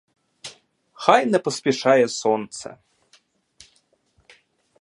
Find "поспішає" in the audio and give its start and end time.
1.39-2.07